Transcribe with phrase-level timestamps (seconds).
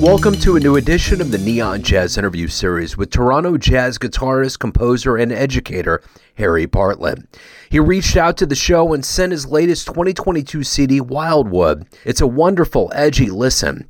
[0.00, 4.58] Welcome to a new edition of the Neon Jazz Interview Series with Toronto jazz guitarist,
[4.58, 6.02] composer, and educator
[6.36, 7.18] Harry Bartlett.
[7.68, 11.86] He reached out to the show and sent his latest 2022 CD, Wildwood.
[12.06, 13.86] It's a wonderful, edgy listen.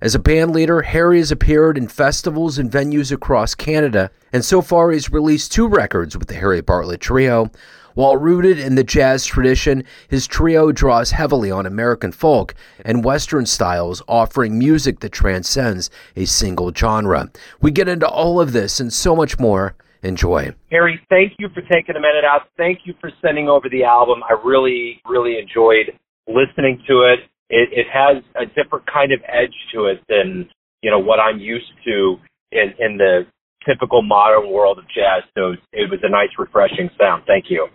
[0.00, 4.62] As a band leader, Harry has appeared in festivals and venues across Canada, and so
[4.62, 7.50] far he's released two records with the Harry Bartlett Trio.
[7.94, 12.52] While rooted in the jazz tradition, his trio draws heavily on American folk
[12.84, 17.30] and Western styles, offering music that transcends a single genre.
[17.60, 19.76] We get into all of this and so much more.
[20.02, 20.52] Enjoy.
[20.70, 22.42] Harry, thank you for taking a minute out.
[22.58, 24.22] Thank you for sending over the album.
[24.28, 27.20] I really, really enjoyed listening to it.
[27.48, 30.50] It, it has a different kind of edge to it than,
[30.82, 32.16] you know, what I'm used to
[32.52, 33.26] in, in the
[33.66, 35.22] typical modern world of jazz.
[35.34, 37.22] So it was a nice, refreshing sound.
[37.26, 37.68] Thank you.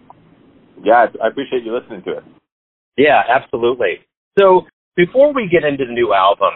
[0.84, 2.24] Yeah, I appreciate you listening to it.
[2.98, 4.00] Yeah, absolutely.
[4.38, 6.54] So before we get into the new album,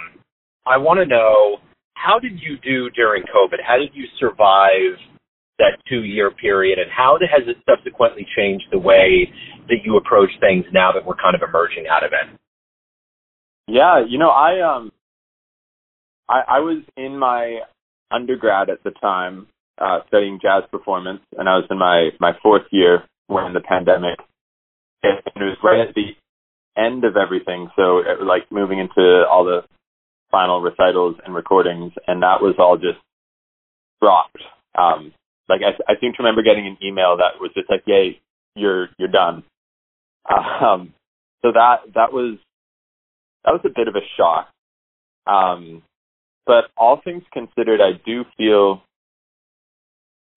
[0.65, 1.57] I want to know
[1.95, 3.63] how did you do during COVID?
[3.65, 4.99] How did you survive
[5.59, 9.31] that two year period and how has it subsequently changed the way
[9.67, 12.39] that you approach things now that we're kind of emerging out of it?
[13.67, 14.91] Yeah, you know, I um
[16.27, 17.59] I I was in my
[18.11, 22.63] undergrad at the time, uh studying jazz performance and I was in my my fourth
[22.71, 24.19] year when the pandemic
[25.02, 25.23] hit.
[25.35, 26.16] And it was right at the
[26.77, 27.69] end of everything.
[27.75, 29.61] So it, like moving into all the
[30.31, 32.99] final recitals and recordings, and that was all just
[34.02, 34.41] dropped.
[34.77, 35.13] Um,
[35.47, 38.19] like I, I seem to remember getting an email that was just like, "Yay,
[38.55, 39.43] you're you're done."
[40.25, 40.93] Um,
[41.41, 42.37] so that that was
[43.43, 44.47] that was a bit of a shock.
[45.27, 45.83] Um,
[46.45, 48.81] but all things considered, I do feel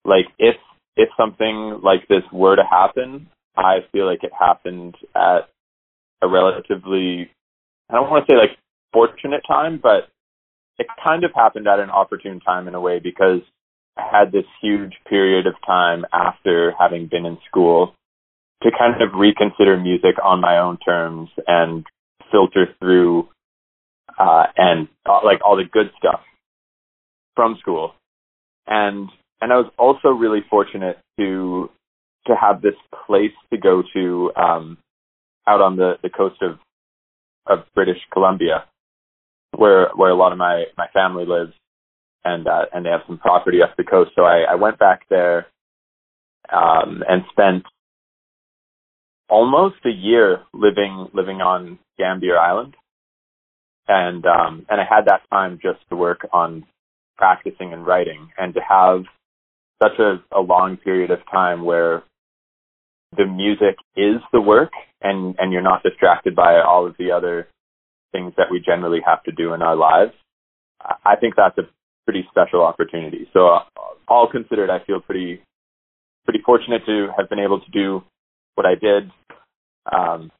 [0.03, 0.55] like if
[0.97, 5.49] if something like this were to happen, I feel like it happened at
[6.21, 7.29] a relatively,
[7.89, 8.57] I don't want to say like
[8.91, 10.09] fortunate time, but
[10.79, 13.41] it kind of happened at an opportune time in a way because
[13.97, 17.93] I had this huge period of time after having been in school
[18.63, 21.85] to kind of reconsider music on my own terms and
[22.31, 23.29] filter through
[24.17, 26.21] uh, and uh, like all the good stuff
[27.35, 27.93] from school.
[28.65, 29.09] And
[29.41, 31.69] and I was also really fortunate to
[32.27, 32.75] to have this
[33.05, 34.77] place to go to um,
[35.47, 36.59] out on the, the coast of
[37.45, 38.65] of British Columbia,
[39.55, 41.53] where where a lot of my my family lives,
[42.25, 44.11] and uh, and they have some property off the coast.
[44.15, 45.47] So I, I went back there
[46.51, 47.63] um, and spent
[49.29, 52.75] almost a year living living on Gambier Island,
[53.87, 56.65] and um, and I had that time just to work on
[57.17, 59.05] practicing and writing, and to have
[59.81, 62.03] such a, a long period of time where
[63.15, 64.71] the music is the work
[65.01, 67.47] and and you're not distracted by all of the other
[68.11, 70.13] things that we generally have to do in our lives
[71.05, 71.69] i think that's a
[72.05, 73.27] pretty special opportunity.
[73.33, 73.63] So uh,
[74.07, 75.41] all considered i feel pretty
[76.23, 78.03] pretty fortunate to have been able to do
[78.55, 79.11] what i did.
[79.91, 80.31] Um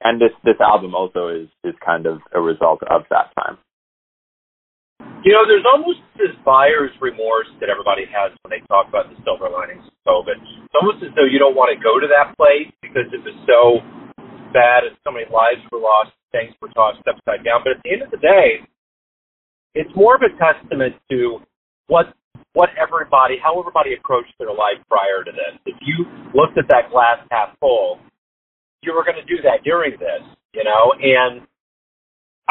[0.00, 3.58] and this this album also is is kind of a result of that time
[5.24, 9.16] you know, there's almost this buyer's remorse that everybody has when they talk about the
[9.24, 10.36] silver linings of COVID.
[10.36, 13.32] It's almost as though you don't want to go to that place because it was
[13.48, 13.80] so
[14.52, 17.64] bad and so many lives were lost, things were tossed upside down.
[17.64, 18.68] But at the end of the day,
[19.72, 21.40] it's more of a testament to
[21.88, 22.12] what
[22.52, 25.58] what everybody, how everybody approached their life prior to this.
[25.66, 26.06] If you
[26.36, 27.98] looked at that glass half full,
[28.82, 30.22] you were going to do that during this,
[30.54, 31.42] you know, and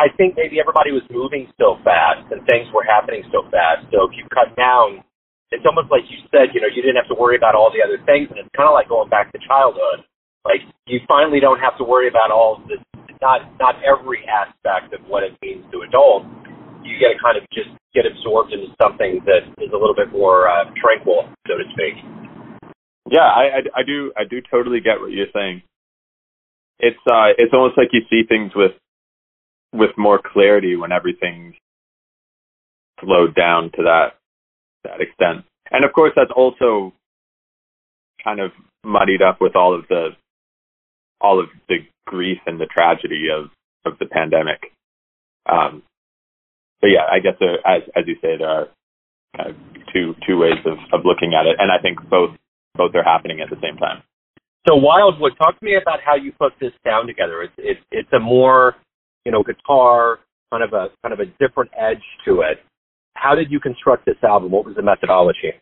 [0.04, 3.88] I think maybe everybody was moving so fast and things were happening so fast.
[3.88, 5.00] So if you cut down,
[5.48, 7.80] it's almost like you said, you know, you didn't have to worry about all the
[7.80, 10.04] other things, and it's kind of like going back to childhood.
[10.44, 10.60] Like
[10.92, 12.84] you finally don't have to worry about all of this,
[13.24, 16.28] not not every aspect of what it means to adults.
[16.84, 20.12] You get to kind of just get absorbed into something that is a little bit
[20.12, 21.96] more uh, tranquil, so to speak.
[23.08, 25.64] Yeah, I, I I do I do totally get what you're saying.
[26.84, 28.76] It's uh it's almost like you see things with
[29.74, 31.56] with more clarity when everything's
[33.04, 34.14] slowed down to that
[34.84, 35.46] that extent.
[35.72, 36.94] And of course, that's also
[38.24, 38.52] kind of
[38.84, 40.10] muddied up with all of the
[41.20, 43.50] all of the grief and the tragedy of
[43.86, 44.72] of the pandemic.
[45.50, 45.84] Um,
[46.82, 48.68] but yeah, I guess there, as as you say, there are
[49.36, 49.56] kind of
[49.94, 52.36] two two ways of, of looking at it, and I think both
[52.76, 54.04] both are happening at the same time.
[54.68, 57.44] So Wildwood, talk to me about how you put this down together.
[57.44, 58.76] It's it's it's a more
[59.26, 60.20] you know, guitar,
[60.52, 62.60] kind of a kind of a different edge to it.
[63.16, 64.52] How did you construct this album?
[64.52, 65.54] What was the methodology?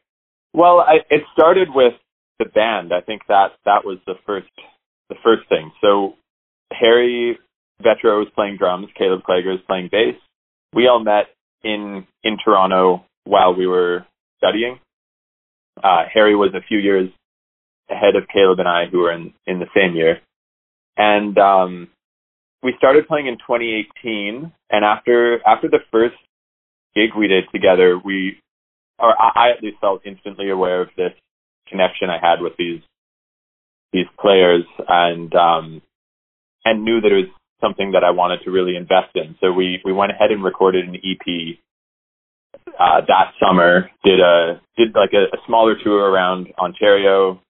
[0.54, 1.94] Well, I, it started with
[2.42, 4.50] the band, I think that that was the first
[5.10, 5.72] the first thing.
[5.82, 6.14] So
[6.72, 7.38] Harry
[7.82, 10.16] Vetro was playing drums, Caleb Klager was playing bass.
[10.74, 11.26] We all met
[11.64, 14.06] in in Toronto while we were
[14.38, 14.80] studying.
[15.84, 17.10] Uh, Harry was a few years
[17.90, 20.20] ahead of Caleb and I, who were in in the same year,
[20.98, 21.90] and um,
[22.64, 24.52] we started playing in 2018.
[24.70, 26.16] And after after the first
[26.96, 28.38] gig we did together, we
[29.00, 31.14] or I, at least felt instantly aware of this
[31.68, 32.82] connection I had with these
[33.94, 35.82] these players and um
[36.64, 37.30] and knew that it was
[37.60, 39.36] something that I wanted to really invest in.
[39.40, 41.58] So we we went ahead and recorded an EP
[42.80, 43.90] uh, that summer.
[44.04, 47.42] Did a did like a, a smaller tour around Ontario.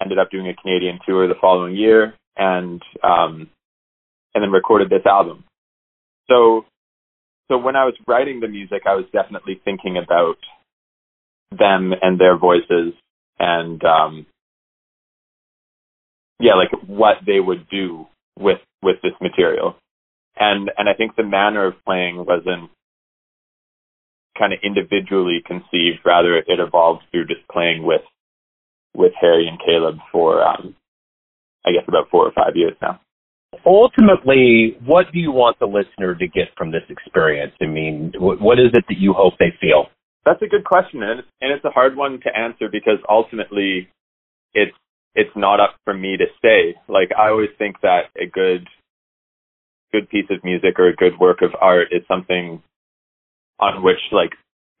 [0.00, 3.48] Ended up doing a Canadian tour the following year, and um,
[4.34, 5.44] and then recorded this album.
[6.28, 6.64] So
[7.48, 10.38] so when I was writing the music, I was definitely thinking about
[11.50, 12.94] them and their voices
[13.38, 14.24] and um
[16.40, 18.06] yeah like what they would do
[18.38, 19.76] with with this material.
[20.36, 22.70] And and i think the manner of playing wasn't
[24.38, 25.98] kind of individually conceived.
[26.06, 28.00] Rather it evolved through just playing with
[28.94, 30.74] with harry and caleb for um
[31.64, 33.00] i guess about four or five years now
[33.66, 38.58] ultimately what do you want the listener to get from this experience i mean what
[38.58, 39.88] is it that you hope they feel
[40.24, 43.88] that's a good question, and and it's a hard one to answer because ultimately,
[44.54, 44.76] it's
[45.14, 46.76] it's not up for me to say.
[46.88, 48.68] Like I always think that a good
[49.92, 52.62] good piece of music or a good work of art is something
[53.58, 54.30] on which like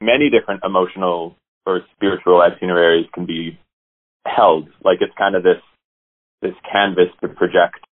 [0.00, 1.36] many different emotional
[1.66, 3.58] or spiritual itineraries can be
[4.24, 4.68] held.
[4.84, 5.60] Like it's kind of this
[6.40, 7.84] this canvas to project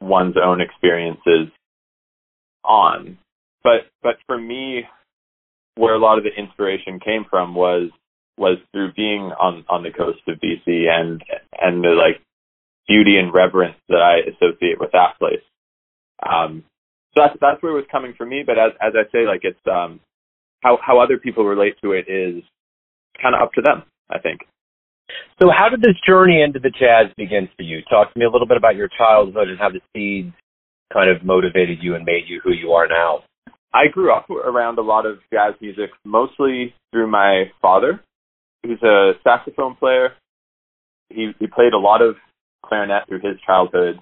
[0.00, 1.48] one's own experiences
[2.64, 3.18] on.
[3.62, 4.82] But but for me,
[5.76, 7.90] where a lot of the inspiration came from was
[8.36, 11.22] was through being on on the coast of BC and
[11.60, 12.20] and the like
[12.88, 15.42] beauty and reverence that I associate with that place.
[16.24, 16.64] Um,
[17.14, 18.42] so that's that's where it was coming from me.
[18.44, 20.00] But as as I say, like it's um,
[20.62, 22.42] how how other people relate to it is
[23.20, 23.84] kind of up to them.
[24.10, 24.40] I think.
[25.40, 27.80] So how did this journey into the jazz begin for you?
[27.90, 30.34] Talk to me a little bit about your childhood and how the seeds
[30.92, 33.24] kind of motivated you and made you who you are now.
[33.74, 38.00] I grew up around a lot of jazz music, mostly through my father,
[38.62, 40.10] who's a saxophone player.
[41.10, 42.14] He he played a lot of
[42.64, 43.98] clarinet through his childhood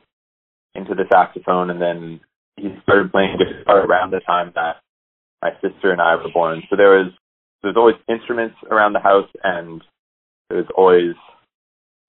[0.74, 2.20] into the saxophone, and then
[2.56, 4.76] he started playing guitar around the time that
[5.40, 6.62] my sister and I were born.
[6.68, 7.12] So there was
[7.62, 9.82] there's always instruments around the house, and
[10.52, 11.14] there's always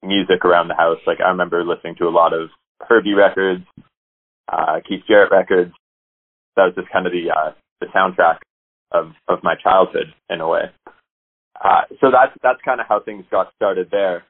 [0.04, 1.00] music around the house.
[1.08, 2.50] Like I remember listening to a lot of
[2.82, 3.64] Herbie records,
[4.52, 5.72] uh, Keith Jarrett records,
[6.56, 8.38] that was just kind of the uh, the soundtrack
[8.92, 10.64] of of my childhood in a way.
[11.64, 14.24] Uh, so that's that's kind of how things got started there.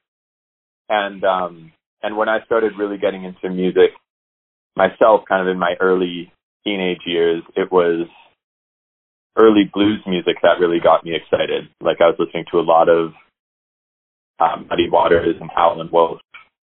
[0.89, 1.71] And um,
[2.03, 3.91] and when I started really getting into music
[4.75, 6.31] myself, kind of in my early
[6.63, 8.07] teenage years, it was
[9.35, 11.69] early blues music that really got me excited.
[11.81, 13.13] Like I was listening to a lot of
[14.43, 16.19] um, Muddy Waters and Howlin' Wolf.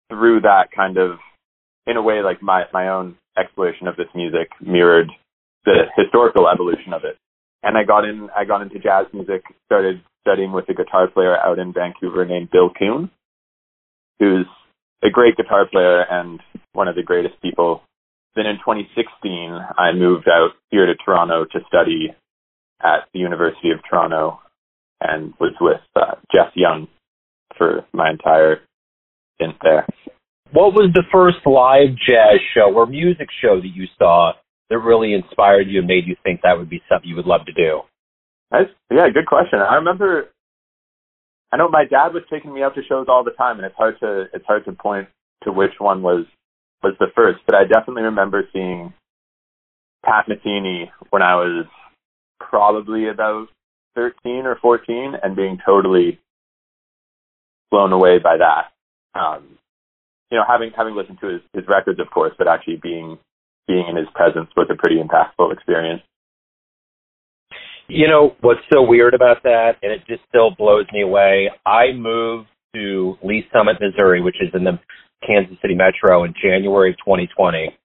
[0.09, 1.19] Through that kind of,
[1.85, 5.09] in a way, like my my own exploration of this music mirrored
[5.65, 7.17] the historical evolution of it.
[7.63, 11.37] And I got in I got into jazz music, started studying with a guitar player
[11.37, 13.09] out in Vancouver named Bill Coon,
[14.19, 14.47] who's
[15.03, 16.39] a great guitar player and
[16.73, 17.83] one of the greatest people.
[18.35, 22.13] Then in 2016, I moved out here to Toronto to study
[22.81, 24.39] at the University of Toronto
[25.01, 26.87] and was with uh, Jeff Young
[27.59, 28.61] for my entire
[29.35, 29.85] stint there.
[30.51, 34.31] What was the first live jazz show or music show that you saw
[34.71, 37.45] that really inspired you and made you think that would be something you would love
[37.45, 37.81] to do?
[38.49, 39.59] That's, yeah, good question.
[39.59, 40.29] I remember,
[41.51, 43.75] I know my dad was taking me out to shows all the time, and it's
[43.75, 45.07] hard to it's hard to point
[45.43, 46.25] to which one was
[46.81, 48.93] was the first, but I definitely remember seeing
[50.03, 51.65] Pat Metheny when I was
[52.39, 53.47] probably about
[53.95, 56.19] 13 or 14 and being totally
[57.71, 58.71] blown away by that.
[59.19, 59.57] Um,
[60.31, 63.17] you know, having having listened to his, his records, of course, but actually being
[63.67, 66.01] being in his presence was a pretty impactful experience.
[67.87, 71.49] You know what's so weird about that, and it just still blows me away.
[71.65, 74.79] I moved to Lee's Summit, Missouri, which is in the
[75.25, 77.75] Kansas City metro, in January of 2020,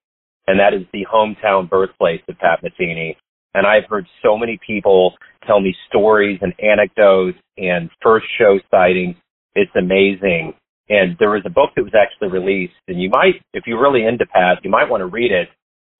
[0.47, 3.15] and that is the hometown birthplace of Pat Metheny.
[3.55, 5.15] And I've heard so many people
[5.47, 9.15] tell me stories and anecdotes and first show sightings.
[9.55, 10.53] It's amazing.
[10.89, 14.05] And there was a book that was actually released, and you might, if you're really
[14.05, 15.49] into Pat, you might want to read it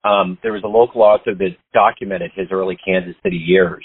[0.05, 3.83] um, there was a local author that documented his early Kansas City years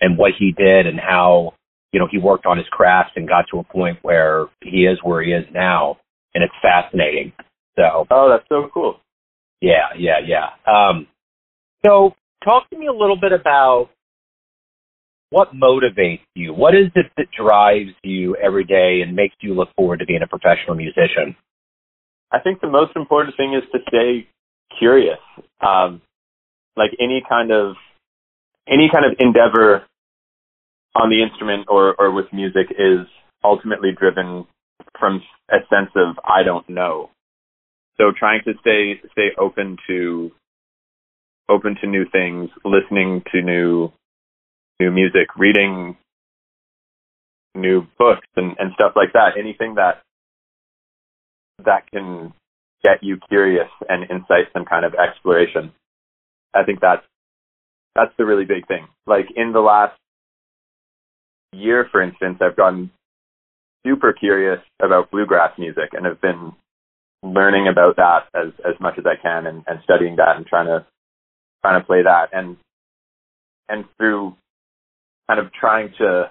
[0.00, 1.54] and what he did and how
[1.92, 4.98] you know, he worked on his craft and got to a point where he is
[5.02, 5.96] where he is now,
[6.34, 7.32] and it's fascinating.
[7.74, 8.06] So.
[8.10, 9.00] Oh, that's so cool.
[9.62, 10.48] Yeah, yeah, yeah.
[10.70, 11.06] Um,
[11.84, 13.88] so, talk to me a little bit about
[15.30, 16.54] what motivates you.
[16.54, 20.22] What is it that drives you every day and makes you look forward to being
[20.22, 21.36] a professional musician?
[22.32, 24.28] I think the most important thing is to stay
[24.78, 25.18] curious.
[25.60, 26.02] Um,
[26.76, 27.76] like any kind of
[28.68, 29.84] any kind of endeavor
[30.94, 33.06] on the instrument or, or with music is
[33.44, 34.46] ultimately driven
[34.98, 37.10] from a sense of I don't know.
[37.96, 40.32] So trying to stay stay open to
[41.48, 43.92] open to new things, listening to new
[44.80, 45.96] new music, reading
[47.54, 49.38] new books and, and stuff like that.
[49.38, 50.02] Anything that
[51.64, 52.32] that can
[52.84, 55.72] get you curious and incite some kind of exploration.
[56.54, 57.02] I think that's
[57.94, 58.86] that's the really big thing.
[59.06, 59.96] Like in the last
[61.52, 62.90] year, for instance, I've gotten
[63.86, 66.52] super curious about bluegrass music and have been
[67.22, 70.66] learning about that as as much as I can and, and studying that and trying
[70.66, 70.84] to
[71.62, 72.56] trying to play that and
[73.68, 74.36] and through
[75.28, 76.30] kind of trying to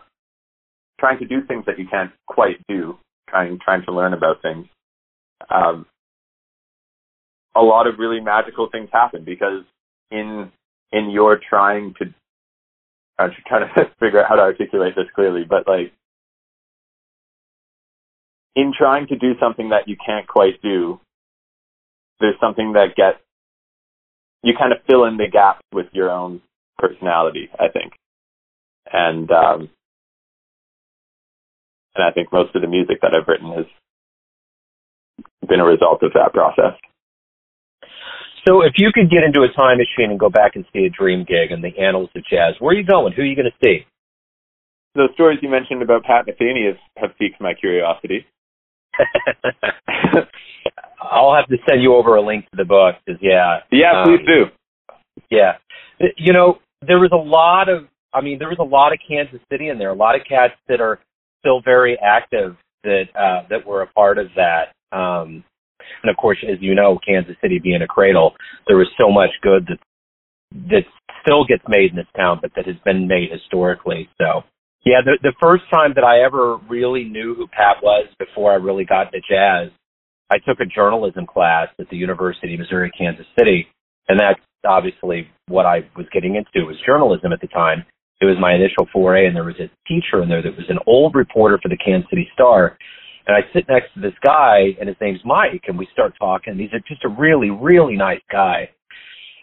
[0.99, 2.97] trying to do things that you can't quite do,
[3.29, 4.67] trying trying to learn about things.
[5.49, 5.85] Um,
[7.55, 9.63] a lot of really magical things happen because
[10.11, 10.51] in
[10.91, 12.05] in your trying to
[13.17, 15.93] I'm trying to figure out how to articulate this clearly, but like
[18.55, 20.99] in trying to do something that you can't quite do,
[22.19, 23.19] there's something that gets
[24.43, 26.41] you kind of fill in the gaps with your own
[26.77, 27.93] personality, I think.
[28.91, 29.69] And um
[31.95, 33.65] and I think most of the music that I've written has
[35.47, 36.77] been a result of that process.
[38.47, 40.89] So if you could get into a time machine and go back and see a
[40.89, 43.13] dream gig in the annals of jazz, where are you going?
[43.13, 43.85] Who are you going to see?
[44.93, 48.25] The stories you mentioned about Pat Metheny have, have piqued my curiosity.
[51.01, 52.95] I'll have to send you over a link to the book.
[53.07, 53.59] Cause yeah.
[53.71, 54.45] Yeah, um, please do.
[55.29, 55.57] Yeah.
[56.17, 59.41] You know, there was a lot of, I mean, there was a lot of Kansas
[59.51, 61.00] City in there, a lot of cats that are
[61.39, 64.72] still very active that, uh, that were a part of that.
[64.95, 65.43] Um,
[66.01, 68.34] and of course, as you know, Kansas City being a cradle,
[68.67, 69.79] there was so much good that
[70.69, 70.84] that
[71.22, 74.07] still gets made in this town, but that has been made historically.
[74.17, 74.43] So,
[74.86, 78.55] yeah, the the first time that I ever really knew who Pat was before I
[78.55, 79.72] really got into jazz,
[80.29, 83.67] I took a journalism class at the University of Missouri Kansas City,
[84.07, 87.86] and that's obviously what I was getting into was journalism at the time.
[88.22, 90.79] It was my initial foray, and there was a teacher in there that was an
[90.88, 92.77] old reporter for the Kansas City Star,
[93.27, 96.57] and I sit next to this guy, and his name's Mike, and we start talking.
[96.57, 98.69] He's just a really, really nice guy.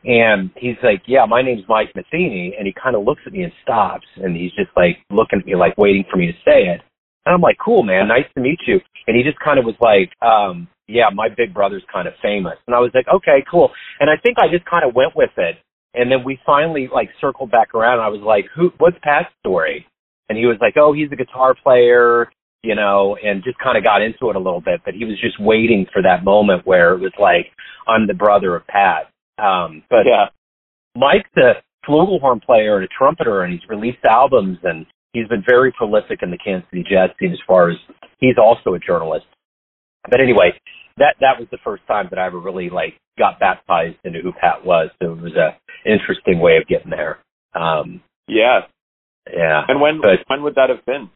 [0.05, 2.53] And he's like, yeah, my name's Mike Metheny.
[2.57, 4.07] And he kind of looks at me and stops.
[4.17, 6.81] And he's just like looking at me, like waiting for me to say it.
[7.25, 8.09] And I'm like, cool, man.
[8.09, 8.81] Nice to meet you.
[9.07, 12.59] And he just kind of was like, um, yeah, my big brother's kind of famous.
[12.67, 13.71] And I was like, okay, cool.
[14.01, 15.57] And I think I just kind of went with it.
[15.95, 17.95] And then we finally like circled back around.
[17.95, 19.87] And I was like, who, what's Pat's story?
[20.29, 22.31] And he was like, oh, he's a guitar player
[22.63, 24.81] you know, and just kind of got into it a little bit.
[24.85, 27.47] But he was just waiting for that moment where it was like,
[27.89, 29.11] I'm the brother of Pat.
[29.43, 30.27] Um, but yeah.
[30.95, 35.73] Mike's a flugelhorn player and a trumpeter, and he's released albums, and he's been very
[35.73, 37.77] prolific in the Kansas City jazz scene as far as
[38.19, 39.27] he's also a journalist.
[40.09, 40.53] But anyway,
[40.99, 44.33] that that was the first time that I ever really like got baptized into who
[44.33, 44.91] Pat was.
[45.03, 45.57] So it was a
[45.89, 47.19] interesting way of getting there.
[47.55, 48.61] Um, yeah,
[49.33, 49.63] yeah.
[49.69, 51.11] And when but, when would that have been?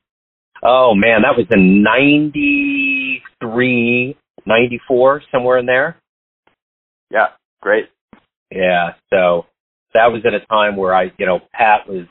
[0.63, 4.17] Oh man, that was in ninety three,
[4.47, 5.97] ninety four, somewhere in there.
[7.11, 7.29] Yeah,
[7.61, 7.87] great.
[8.51, 9.47] Yeah, so
[9.95, 12.07] that was at a time where I, you know, Pat was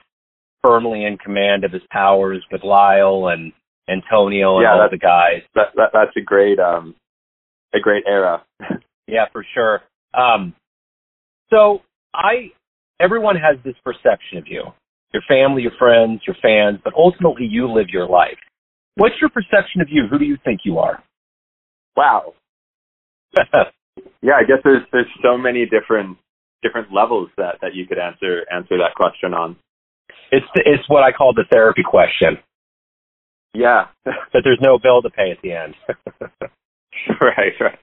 [0.64, 3.54] firmly in command of his powers with Lyle and
[3.88, 5.44] Antonio and yeah, all the guys.
[5.54, 6.96] That, that that's a great um
[7.76, 8.44] a great era.
[9.08, 9.82] yeah, for sure.
[10.14, 10.54] Um
[11.50, 11.82] so
[12.14, 12.52] I
[13.00, 14.64] everyone has this perception of you
[15.14, 18.38] your family, your friends, your fans, but ultimately you live your life.
[18.96, 20.08] What's your perception of you?
[20.12, 21.02] Who do you think you are?
[21.96, 22.34] Wow.
[24.22, 26.18] yeah, I guess there's there's so many different
[26.62, 29.56] different levels that that you could answer answer that question on.
[30.32, 32.38] It's the, it's what I call the therapy question.
[33.54, 33.86] Yeah.
[34.04, 35.76] but there's no bill to pay at the end.
[37.22, 37.80] right, right.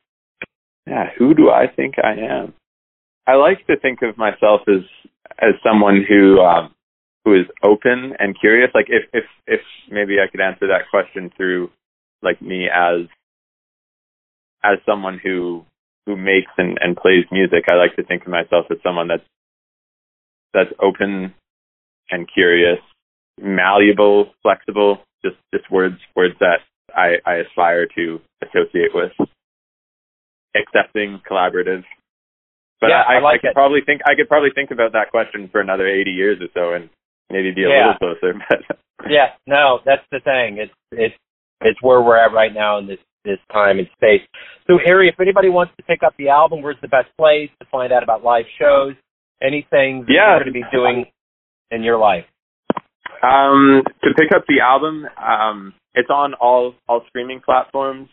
[0.87, 2.55] Yeah, who do I think I am?
[3.27, 4.83] I like to think of myself as
[5.39, 6.75] as someone who um
[7.25, 8.71] who is open and curious.
[8.75, 11.71] Like if if if maybe I could answer that question through
[12.23, 13.07] like me as
[14.65, 15.65] as someone who
[16.07, 19.23] who makes and, and plays music, I like to think of myself as someone that's
[20.53, 21.33] that's open
[22.11, 22.79] and curious
[23.41, 26.59] malleable, flexible, just just words words that
[26.97, 29.13] I, I aspire to associate with.
[30.55, 31.83] Accepting, collaborative.
[32.81, 33.55] But yeah, I, I, like I could it.
[33.55, 36.75] probably think I could probably think about that question for another eighty years or so
[36.75, 36.91] and
[37.31, 37.95] maybe be a Yeah.
[38.01, 38.35] little closer.
[38.99, 40.59] But Yeah, no, that's the thing.
[40.59, 41.15] It's it's
[41.63, 44.21] it's where we're at right now in this this time and space.
[44.67, 47.67] So Harry, if anybody wants to pick up the album, where's the best place to
[47.71, 48.95] find out about live shows?
[49.41, 50.31] Anything that Yeah.
[50.35, 51.05] you're going to be doing
[51.71, 52.25] in your life?
[53.23, 58.09] Um, to pick up the album, um, it's on all all streaming platforms.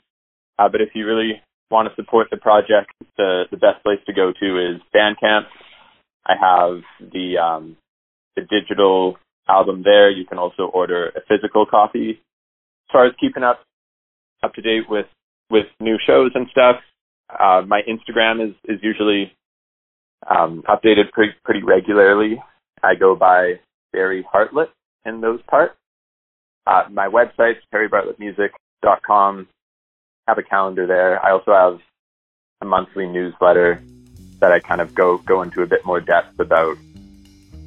[0.58, 4.14] Uh, but if you really want to support the project, the the best place to
[4.14, 5.44] go to is Bandcamp.
[6.26, 7.78] I have the um,
[8.36, 9.18] the digital
[9.48, 10.10] album there.
[10.10, 12.22] You can also order a physical copy.
[12.90, 13.62] As far as keeping up
[14.44, 15.08] up to date with
[15.50, 16.78] with new shows and stuff,
[17.30, 19.32] uh, my Instagram is is usually
[20.30, 22.42] um, updated pretty pretty regularly.
[22.84, 23.56] I go by
[23.94, 24.70] Harry Bartlett
[25.06, 25.79] in those parts.
[26.68, 29.48] Uh, my website's harrybartlettmusic.com.
[30.28, 31.24] Have a calendar there.
[31.24, 31.80] I also have
[32.62, 33.82] a monthly newsletter
[34.40, 36.78] that I kind of go go into a bit more depth about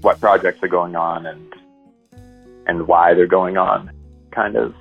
[0.00, 1.54] what projects are going on and
[2.66, 3.90] and why they're going on.
[4.30, 4.74] Kind of,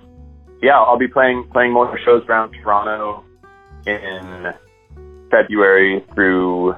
[0.62, 0.80] yeah.
[0.80, 3.24] I'll be playing playing more shows around Toronto
[3.86, 4.54] in
[5.30, 6.76] February through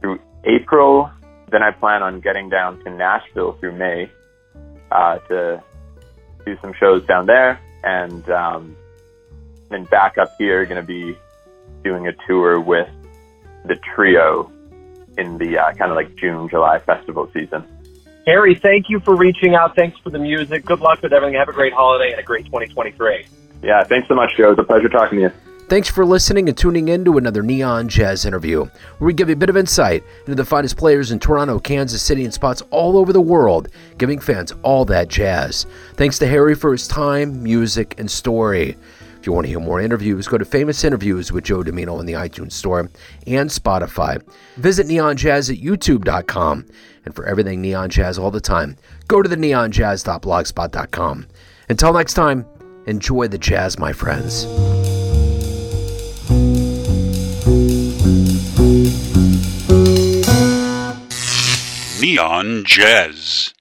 [0.00, 1.10] through April.
[1.50, 4.10] Then I plan on getting down to Nashville through May
[4.90, 5.62] uh, to
[6.44, 8.76] do some shows down there, and um,
[9.70, 11.16] then back up here, going to be
[11.82, 12.88] doing a tour with
[13.64, 14.50] the trio
[15.18, 17.64] in the uh, kind of like June, July festival season.
[18.26, 19.74] Harry, thank you for reaching out.
[19.74, 20.64] Thanks for the music.
[20.64, 21.38] Good luck with everything.
[21.38, 23.26] Have a great holiday and a great 2023.
[23.62, 24.52] Yeah, thanks so much, Joe.
[24.52, 25.51] It's a pleasure talking to you.
[25.72, 29.32] Thanks for listening and tuning in to another Neon Jazz interview, where we give you
[29.32, 32.98] a bit of insight into the finest players in Toronto, Kansas City, and spots all
[32.98, 35.64] over the world, giving fans all that jazz.
[35.94, 38.76] Thanks to Harry for his time, music, and story.
[39.18, 42.04] If you want to hear more interviews, go to Famous Interviews with Joe Dimino in
[42.04, 42.80] the iTunes Store
[43.26, 44.22] and Spotify.
[44.58, 46.66] Visit Neon Jazz at youtube.com.
[47.06, 48.76] And for everything Neon Jazz all the time,
[49.08, 51.26] go to the neonjazz.blogspot.com.
[51.70, 52.44] Until next time,
[52.84, 54.44] enjoy the jazz, my friends.
[62.02, 63.54] Neon Jazz.